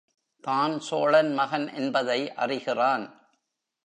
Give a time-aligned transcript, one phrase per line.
[0.43, 3.05] தான் சோழன் மகன் என்பதை அறிகிறான்.